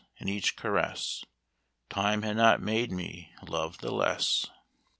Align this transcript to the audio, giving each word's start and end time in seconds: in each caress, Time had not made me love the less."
in 0.17 0.27
each 0.27 0.55
caress, 0.55 1.23
Time 1.87 2.23
had 2.23 2.35
not 2.35 2.59
made 2.59 2.91
me 2.91 3.31
love 3.47 3.77
the 3.81 3.91
less." 3.91 4.47